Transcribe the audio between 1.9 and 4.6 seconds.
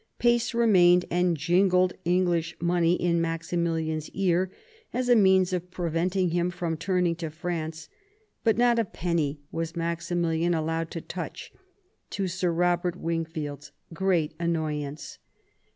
English money in Maximilian's ear,